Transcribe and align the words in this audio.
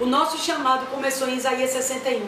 O 0.00 0.06
nosso 0.06 0.38
chamado 0.38 0.86
começou 0.86 1.28
em 1.28 1.38
Isaías 1.38 1.70
61. 1.70 2.20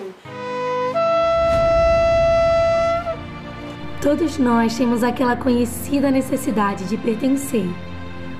Todos 4.03 4.39
nós 4.39 4.77
temos 4.77 5.05
aquela 5.05 5.37
conhecida 5.37 6.11
necessidade 6.11 6.85
de 6.87 6.97
pertencer. 6.97 7.69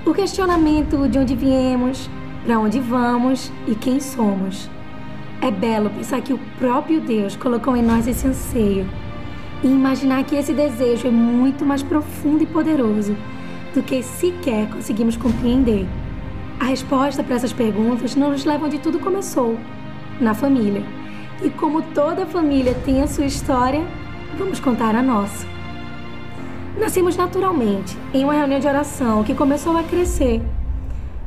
O 0.05 0.13
questionamento 0.13 1.07
de 1.07 1.17
onde 1.17 1.33
viemos, 1.33 2.09
para 2.43 2.59
onde 2.59 2.81
vamos 2.81 3.49
e 3.65 3.73
quem 3.73 4.01
somos. 4.01 4.69
É 5.41 5.49
belo 5.49 5.89
pensar 5.89 6.19
que 6.19 6.33
o 6.33 6.39
próprio 6.59 6.99
Deus 6.99 7.37
colocou 7.37 7.77
em 7.77 7.81
nós 7.81 8.07
esse 8.07 8.27
anseio 8.27 8.85
e 9.63 9.67
imaginar 9.67 10.25
que 10.25 10.35
esse 10.35 10.51
desejo 10.51 11.07
é 11.07 11.11
muito 11.11 11.65
mais 11.65 11.81
profundo 11.81 12.43
e 12.43 12.47
poderoso 12.47 13.15
do 13.73 13.81
que 13.81 14.03
sequer 14.03 14.69
conseguimos 14.69 15.15
compreender. 15.15 15.87
A 16.61 16.65
resposta 16.65 17.23
para 17.23 17.37
essas 17.37 17.51
perguntas 17.51 18.15
nos 18.15 18.45
leva 18.45 18.67
onde 18.67 18.77
tudo 18.77 18.99
começou, 18.99 19.57
na 20.19 20.35
família. 20.35 20.83
E 21.41 21.49
como 21.49 21.81
toda 21.81 22.23
família 22.23 22.75
tem 22.85 23.01
a 23.01 23.07
sua 23.07 23.25
história, 23.25 23.83
vamos 24.37 24.59
contar 24.59 24.95
a 24.95 25.01
nossa. 25.01 25.47
Nascemos 26.79 27.17
naturalmente 27.17 27.97
em 28.13 28.23
uma 28.23 28.33
reunião 28.33 28.59
de 28.59 28.67
oração 28.67 29.23
que 29.23 29.33
começou 29.33 29.75
a 29.75 29.81
crescer. 29.81 30.39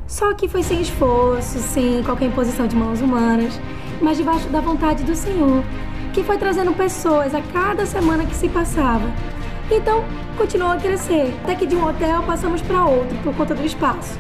Só 0.06 0.32
que 0.34 0.46
foi 0.46 0.62
sem 0.62 0.80
esforço, 0.80 1.58
sem 1.58 2.00
qualquer 2.04 2.26
imposição 2.26 2.68
de 2.68 2.76
mãos 2.76 3.00
humanas, 3.00 3.60
mas 4.00 4.16
debaixo 4.16 4.48
da 4.50 4.60
vontade 4.60 5.02
do 5.02 5.16
Senhor, 5.16 5.64
que 6.12 6.22
foi 6.22 6.38
trazendo 6.38 6.72
pessoas 6.74 7.34
a 7.34 7.42
cada 7.52 7.84
semana 7.86 8.24
que 8.24 8.36
se 8.36 8.48
passava. 8.48 9.10
Então, 9.68 10.04
continuou 10.38 10.70
a 10.70 10.76
crescer, 10.76 11.34
até 11.42 11.56
que 11.56 11.66
de 11.66 11.74
um 11.74 11.84
hotel 11.84 12.22
passamos 12.22 12.62
para 12.62 12.84
outro 12.84 13.16
por 13.24 13.34
conta 13.34 13.52
do 13.52 13.66
espaço. 13.66 14.16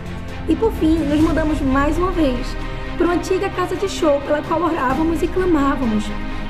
E 0.48 0.54
por 0.54 0.72
fim, 0.72 0.98
nos 0.98 1.20
mudamos 1.20 1.60
mais 1.62 1.96
uma 1.96 2.10
vez 2.10 2.54
para 2.98 3.06
uma 3.06 3.14
antiga 3.14 3.48
casa 3.50 3.74
de 3.76 3.88
show 3.88 4.20
pela 4.20 4.42
qual 4.42 4.62
orávamos 4.62 5.22
e 5.22 5.26
clamávamos, 5.26 6.04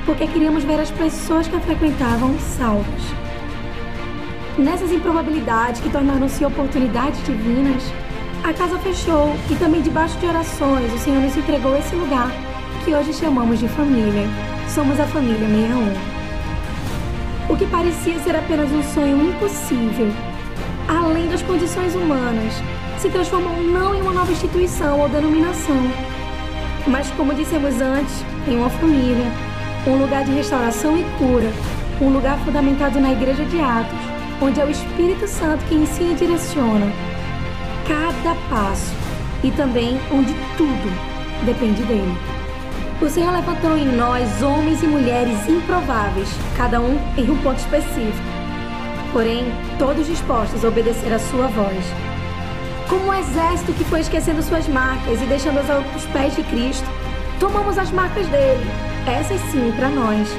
porque 0.05 0.27
queríamos 0.27 0.63
ver 0.63 0.79
as 0.79 0.91
pessoas 0.91 1.47
que 1.47 1.55
a 1.55 1.61
frequentavam 1.61 2.37
salvas. 2.39 3.03
Nessas 4.57 4.91
improbabilidades 4.91 5.81
que 5.81 5.89
tornaram-se 5.89 6.43
oportunidades 6.43 7.23
divinas, 7.25 7.83
a 8.43 8.53
casa 8.53 8.77
fechou 8.79 9.33
e 9.49 9.55
também 9.55 9.81
debaixo 9.81 10.17
de 10.19 10.27
orações 10.27 10.93
o 10.93 10.99
Senhor 10.99 11.21
nos 11.21 11.35
entregou 11.35 11.75
esse 11.77 11.95
lugar 11.95 12.31
que 12.83 12.93
hoje 12.93 13.13
chamamos 13.13 13.59
de 13.59 13.67
família. 13.69 14.27
Somos 14.67 14.99
a 14.99 15.07
família 15.07 15.47
61. 15.47 16.15
O 17.47 17.57
que 17.57 17.65
parecia 17.67 18.19
ser 18.19 18.35
apenas 18.35 18.71
um 18.71 18.83
sonho 18.83 19.29
impossível, 19.29 20.11
além 20.87 21.27
das 21.27 21.41
condições 21.41 21.95
humanas, 21.95 22.61
se 23.05 23.11
transformou 23.11 23.61
não 23.61 23.93
em 23.93 24.01
uma 24.01 24.11
nova 24.11 24.31
instituição 24.31 24.99
ou 24.99 25.07
denominação, 25.07 25.79
mas, 26.87 27.07
como 27.11 27.35
dissemos 27.35 27.79
antes, 27.79 28.25
em 28.47 28.57
uma 28.57 28.69
família, 28.71 29.31
um 29.85 29.97
lugar 29.97 30.25
de 30.25 30.31
restauração 30.31 30.97
e 30.97 31.03
cura, 31.19 31.53
um 32.01 32.09
lugar 32.09 32.35
fundamentado 32.39 32.99
na 32.99 33.11
Igreja 33.11 33.45
de 33.45 33.61
Atos, 33.61 33.99
onde 34.41 34.59
é 34.59 34.65
o 34.65 34.71
Espírito 34.71 35.27
Santo 35.27 35.63
que 35.65 35.75
ensina 35.75 36.13
e 36.13 36.15
direciona 36.15 36.91
cada 37.87 38.33
passo 38.49 38.91
e 39.43 39.51
também 39.51 39.99
onde 40.11 40.33
tudo 40.57 41.45
depende 41.45 41.83
dele. 41.83 42.17
O 42.99 43.07
Senhor 43.07 43.31
levantou 43.33 43.77
em 43.77 43.85
nós 43.85 44.41
homens 44.41 44.81
e 44.81 44.87
mulheres 44.87 45.47
improváveis, 45.47 46.29
cada 46.57 46.81
um 46.81 46.97
em 47.15 47.29
um 47.29 47.37
ponto 47.43 47.59
específico, 47.59 48.25
porém 49.13 49.45
todos 49.77 50.07
dispostos 50.07 50.65
a 50.65 50.69
obedecer 50.69 51.13
a 51.13 51.19
sua 51.19 51.45
voz. 51.45 52.14
Como 52.89 53.07
um 53.07 53.13
exército 53.13 53.73
que 53.73 53.83
foi 53.85 54.01
esquecendo 54.01 54.43
suas 54.43 54.67
marcas 54.67 55.19
e 55.19 55.25
deixando-as 55.25 55.69
aos 55.69 56.05
pés 56.13 56.35
de 56.35 56.43
Cristo, 56.43 56.85
tomamos 57.39 57.79
as 57.79 57.89
marcas 57.89 58.27
dele, 58.27 58.63
essas 59.07 59.41
sim 59.51 59.71
para 59.75 59.89
nós. 59.89 60.29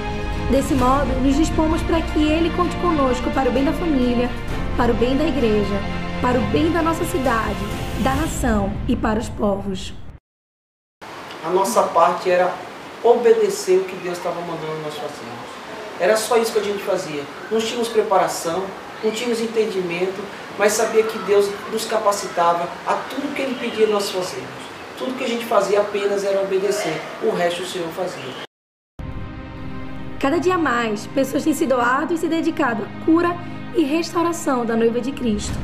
Desse 0.51 0.75
modo, 0.75 1.13
nos 1.23 1.37
dispomos 1.37 1.83
para 1.83 2.01
que 2.01 2.23
ele 2.23 2.51
conte 2.57 2.77
conosco 2.77 3.31
para 3.33 3.49
o 3.49 3.53
bem 3.53 3.65
da 3.65 3.73
família, 3.73 4.31
para 4.77 4.93
o 4.93 4.95
bem 4.95 5.17
da 5.17 5.25
igreja, 5.25 5.75
para 6.23 6.39
o 6.39 6.43
bem 6.53 6.71
da 6.71 6.83
nossa 6.83 7.05
cidade, 7.05 7.59
da 8.05 8.15
nação 8.15 8.73
e 8.87 8.95
para 8.95 9.19
os 9.19 9.29
povos. 9.29 9.93
A 11.45 11.51
nossa 11.51 11.83
parte 11.83 12.31
era 12.31 12.55
obedecer 13.03 13.79
o 13.79 13.85
que 13.85 13.97
Deus 13.97 14.19
estava 14.19 14.41
mandando 14.41 14.83
nós 14.85 14.95
fazermos. 14.95 15.51
Era 15.99 16.17
só 16.17 16.37
isso 16.37 16.53
que 16.53 16.61
a 16.61 16.63
gente 16.63 16.83
fazia. 16.85 17.25
Não 17.51 17.59
tínhamos 17.59 17.89
preparação, 17.89 18.65
não 19.03 19.11
tínhamos 19.11 19.41
entendimento, 19.41 20.23
mas 20.59 20.73
sabia 20.73 21.03
que 21.03 21.19
Deus 21.21 21.49
nos 21.71 21.85
capacitava 21.85 22.69
a 22.87 22.95
tudo 22.95 23.35
que 23.35 23.43
Ele 23.43 23.55
pedia 23.55 23.87
nós 23.87 24.11
fazermos. 24.11 24.67
Tudo 24.99 25.17
que 25.19 25.25
a 25.25 25.29
gente 25.29 25.45
fazia 25.45 25.81
apenas 25.81 26.25
era 26.25 26.41
obedecer, 26.41 27.01
o 27.23 27.31
resto 27.31 27.63
o 27.63 27.67
Senhor 27.67 27.89
fazia. 27.89 28.47
Cada 30.19 30.39
dia 30.39 30.57
mais, 30.57 31.07
pessoas 31.09 31.45
têm 31.45 31.53
se 31.53 31.67
doado 31.67 32.15
e 32.15 32.19
se 32.19 32.27
dedicado 32.27 32.85
à 32.85 33.05
cura 33.05 33.37
e 33.77 33.83
restauração 33.83 34.65
da 34.65 34.75
noiva 34.75 35.01
de 35.01 35.13
Cristo. 35.13 35.55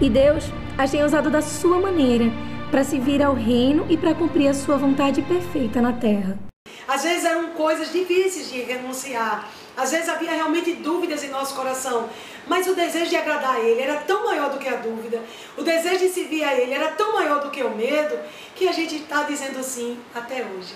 E 0.00 0.08
Deus 0.08 0.44
as 0.78 0.92
tem 0.92 1.02
usado 1.02 1.28
da 1.28 1.42
sua 1.42 1.80
maneira 1.80 2.26
para 2.70 2.84
se 2.84 3.00
vir 3.00 3.20
ao 3.20 3.34
reino 3.34 3.84
e 3.88 3.96
para 3.96 4.14
cumprir 4.14 4.46
a 4.48 4.54
sua 4.54 4.76
vontade 4.76 5.22
perfeita 5.22 5.82
na 5.82 5.92
terra. 5.92 6.38
Às 6.86 7.02
vezes 7.02 7.24
eram 7.24 7.50
coisas 7.50 7.92
difíceis 7.92 8.50
de 8.50 8.62
renunciar. 8.62 9.48
Às 9.78 9.92
vezes 9.92 10.08
havia 10.08 10.32
realmente 10.32 10.74
dúvidas 10.74 11.22
em 11.22 11.30
nosso 11.30 11.54
coração. 11.54 12.08
Mas 12.48 12.66
o 12.66 12.74
desejo 12.74 13.08
de 13.08 13.16
agradar 13.16 13.54
a 13.54 13.60
Ele 13.60 13.80
era 13.80 13.94
tão 13.98 14.24
maior 14.24 14.50
do 14.50 14.58
que 14.58 14.68
a 14.68 14.74
dúvida. 14.74 15.22
O 15.56 15.62
desejo 15.62 16.00
de 16.00 16.08
servir 16.08 16.42
a 16.42 16.52
Ele 16.52 16.74
era 16.74 16.88
tão 16.88 17.14
maior 17.14 17.40
do 17.40 17.50
que 17.50 17.62
o 17.62 17.70
medo 17.70 18.18
que 18.56 18.66
a 18.66 18.72
gente 18.72 18.96
está 18.96 19.22
dizendo 19.22 19.62
sim 19.62 19.96
até 20.12 20.44
hoje. 20.44 20.74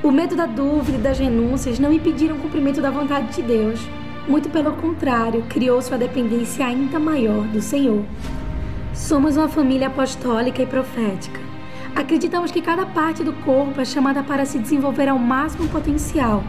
O 0.00 0.12
medo 0.12 0.36
da 0.36 0.46
dúvida 0.46 0.96
e 0.96 1.00
das 1.00 1.18
renúncias 1.18 1.80
não 1.80 1.92
impediram 1.92 2.36
o 2.36 2.40
cumprimento 2.40 2.80
da 2.80 2.88
vontade 2.88 3.34
de 3.34 3.42
Deus. 3.42 3.80
Muito 4.28 4.48
pelo 4.48 4.76
contrário, 4.76 5.44
criou 5.48 5.82
sua 5.82 5.98
dependência 5.98 6.64
ainda 6.64 7.00
maior 7.00 7.42
do 7.48 7.60
Senhor. 7.60 8.04
Somos 8.94 9.36
uma 9.36 9.48
família 9.48 9.88
apostólica 9.88 10.62
e 10.62 10.66
profética. 10.66 11.40
Acreditamos 11.96 12.52
que 12.52 12.62
cada 12.62 12.86
parte 12.86 13.24
do 13.24 13.32
corpo 13.44 13.80
é 13.80 13.84
chamada 13.84 14.22
para 14.22 14.44
se 14.44 14.60
desenvolver 14.60 15.08
ao 15.08 15.18
máximo 15.18 15.68
potencial. 15.68 16.44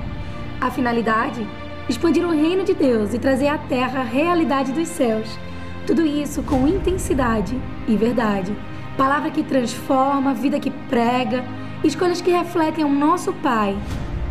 A 0.61 0.69
finalidade? 0.69 1.47
Expandir 1.87 2.25
o 2.25 2.31
reino 2.31 2.65
de 2.65 2.73
Deus 2.73 3.13
e 3.13 3.19
trazer 3.19 3.47
à 3.47 3.57
terra 3.57 4.01
a 4.01 4.03
realidade 4.03 4.73
dos 4.73 4.89
céus. 4.89 5.39
Tudo 5.87 6.05
isso 6.05 6.43
com 6.43 6.67
intensidade 6.67 7.57
e 7.87 7.95
verdade. 7.95 8.53
Palavra 8.97 9.31
que 9.31 9.41
transforma, 9.41 10.33
vida 10.33 10.59
que 10.59 10.69
prega, 10.69 11.45
escolhas 11.81 12.19
que 12.19 12.29
refletem 12.29 12.83
o 12.83 12.89
nosso 12.89 13.31
Pai. 13.31 13.77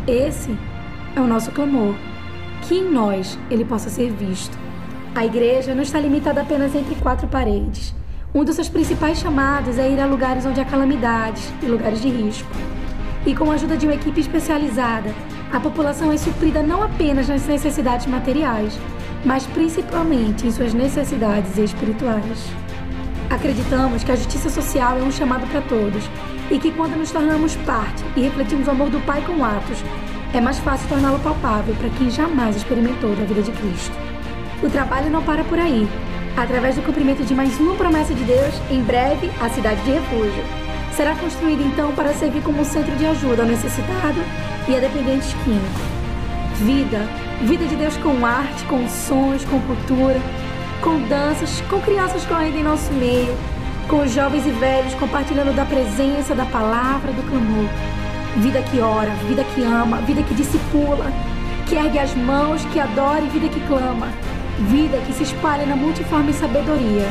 Esse 0.07 0.55
é 1.15 1.19
o 1.19 1.25
nosso 1.25 1.51
clamor. 1.51 1.95
Que 2.61 2.75
em 2.75 2.91
nós 2.91 3.37
ele 3.49 3.65
possa 3.65 3.89
ser 3.89 4.11
visto. 4.11 4.55
A 5.15 5.25
igreja 5.25 5.73
não 5.73 5.81
está 5.81 5.99
limitada 5.99 6.41
apenas 6.41 6.75
entre 6.75 6.93
quatro 6.93 7.27
paredes. 7.27 7.95
Um 8.35 8.43
dos 8.43 8.53
seus 8.53 8.69
principais 8.69 9.17
chamados 9.17 9.79
é 9.79 9.89
ir 9.89 9.99
a 9.99 10.05
lugares 10.05 10.45
onde 10.45 10.61
há 10.61 10.65
calamidades 10.65 11.51
e 11.63 11.65
lugares 11.65 11.99
de 11.99 12.09
risco. 12.09 12.49
E 13.25 13.35
com 13.35 13.49
a 13.49 13.55
ajuda 13.55 13.75
de 13.75 13.87
uma 13.87 13.95
equipe 13.95 14.21
especializada, 14.21 15.11
a 15.51 15.59
população 15.59 16.11
é 16.11 16.17
suprida 16.17 16.61
não 16.61 16.83
apenas 16.83 17.27
nas 17.27 17.45
necessidades 17.47 18.05
materiais, 18.05 18.77
mas 19.25 19.47
principalmente 19.47 20.45
em 20.45 20.51
suas 20.51 20.73
necessidades 20.73 21.57
espirituais. 21.57 22.45
Acreditamos 23.29 24.03
que 24.03 24.11
a 24.11 24.15
justiça 24.15 24.49
social 24.49 24.99
é 24.99 25.01
um 25.01 25.11
chamado 25.11 25.47
para 25.47 25.61
todos 25.61 26.03
e 26.51 26.59
que 26.59 26.71
quando 26.71 26.95
nos 26.95 27.11
tornamos 27.11 27.55
parte 27.57 28.03
e 28.15 28.21
refletimos 28.21 28.67
o 28.67 28.71
amor 28.71 28.89
do 28.89 29.03
Pai 29.05 29.23
com 29.25 29.43
atos, 29.43 29.83
é 30.33 30.39
mais 30.39 30.59
fácil 30.59 30.87
torná-lo 30.87 31.19
palpável 31.19 31.75
para 31.75 31.89
quem 31.89 32.11
jamais 32.11 32.55
experimentou 32.55 33.15
da 33.15 33.25
vida 33.25 33.41
de 33.41 33.51
Cristo. 33.51 33.95
O 34.61 34.69
trabalho 34.69 35.09
não 35.09 35.23
para 35.23 35.43
por 35.43 35.57
aí 35.57 35.87
através 36.37 36.75
do 36.75 36.83
cumprimento 36.83 37.23
de 37.23 37.33
mais 37.33 37.59
uma 37.59 37.75
promessa 37.75 38.13
de 38.13 38.23
Deus, 38.23 38.53
em 38.69 38.81
breve 38.83 39.29
a 39.41 39.49
cidade 39.49 39.81
de 39.81 39.91
refúgio 39.91 40.68
será 40.99 41.15
construída 41.15 41.63
então 41.63 41.93
para 41.93 42.13
servir 42.13 42.43
como 42.43 42.65
centro 42.65 42.93
de 42.97 43.05
ajuda 43.05 43.43
ao 43.43 43.47
necessitado 43.47 44.19
e 44.67 44.75
a 44.75 44.81
dependentes 44.81 45.33
químicos. 45.45 45.81
Vida, 46.55 47.07
vida 47.41 47.65
de 47.67 47.77
Deus 47.77 47.95
com 47.95 48.25
arte, 48.25 48.65
com 48.65 48.85
sons, 48.89 49.45
com 49.45 49.61
cultura, 49.61 50.19
com 50.81 50.99
danças, 51.07 51.61
com 51.69 51.79
crianças 51.79 52.25
correndo 52.25 52.57
em 52.57 52.63
nosso 52.63 52.91
meio, 52.91 53.33
com 53.87 54.05
jovens 54.07 54.45
e 54.45 54.49
velhos 54.49 54.93
compartilhando 54.95 55.55
da 55.55 55.63
presença, 55.63 56.35
da 56.35 56.43
palavra, 56.43 57.13
do 57.13 57.23
clamor. 57.29 57.69
Vida 58.35 58.61
que 58.63 58.81
ora, 58.81 59.11
vida 59.25 59.45
que 59.55 59.63
ama, 59.63 60.01
vida 60.01 60.21
que 60.21 60.33
discipula, 60.33 61.13
que 61.65 61.75
ergue 61.75 61.97
as 61.97 62.13
mãos, 62.13 62.65
que 62.73 62.77
adora 62.77 63.21
e 63.21 63.29
vida 63.29 63.47
que 63.47 63.65
clama 63.67 64.09
Vida 64.67 64.97
que 65.07 65.13
se 65.13 65.23
espalha 65.23 65.65
na 65.65 65.77
multiforme 65.77 66.33
sabedoria. 66.33 67.07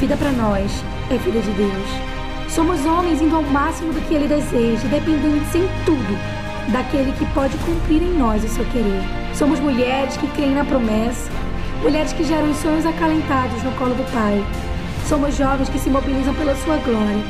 Vida 0.00 0.16
para 0.16 0.32
nós 0.32 0.82
é 1.08 1.16
vida 1.16 1.38
de 1.38 1.52
Deus. 1.52 2.19
Somos 2.54 2.84
homens 2.84 3.22
indo 3.22 3.36
ao 3.36 3.42
máximo 3.42 3.92
do 3.92 4.00
que 4.00 4.12
Ele 4.12 4.26
deseja, 4.26 4.88
dependentes 4.88 5.54
em 5.54 5.68
tudo 5.84 6.40
daquele 6.72 7.12
que 7.12 7.24
pode 7.26 7.56
cumprir 7.58 8.02
em 8.02 8.18
nós 8.18 8.42
o 8.42 8.48
seu 8.48 8.64
querer. 8.66 9.02
Somos 9.34 9.60
mulheres 9.60 10.16
que 10.16 10.26
creem 10.28 10.54
na 10.54 10.64
promessa, 10.64 11.30
mulheres 11.80 12.12
que 12.12 12.24
geram 12.24 12.52
sonhos 12.54 12.84
acalentados 12.84 13.62
no 13.62 13.70
colo 13.72 13.94
do 13.94 14.04
Pai. 14.12 14.44
Somos 15.08 15.36
jovens 15.36 15.68
que 15.68 15.78
se 15.78 15.88
mobilizam 15.88 16.34
pela 16.34 16.56
sua 16.56 16.76
glória 16.78 17.22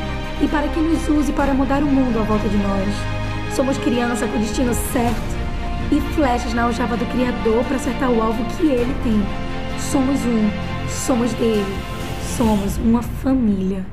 e 0.43 0.49
para 0.49 0.69
que 0.69 0.81
nos 0.81 1.07
use 1.09 1.33
para 1.33 1.53
mudar 1.53 1.83
o 1.83 1.87
mundo 1.87 2.19
à 2.19 2.23
volta 2.23 2.49
de 2.49 2.57
nós. 2.57 2.89
Somos 3.55 3.77
criança 3.77 4.27
com 4.27 4.37
o 4.37 4.41
destino 4.41 4.73
certo 4.73 5.41
e 5.93 6.01
flechas 6.15 6.55
na 6.55 6.65
aljava 6.65 6.97
do 6.97 7.05
Criador 7.13 7.63
para 7.65 7.77
acertar 7.77 8.11
o 8.11 8.23
alvo 8.23 8.43
que 8.57 8.67
ele 8.67 8.95
tem. 9.03 9.23
Somos 9.79 10.19
um, 10.21 10.51
somos 10.89 11.33
dele, 11.35 11.77
somos 12.37 12.79
uma 12.79 13.03
família. 13.03 13.85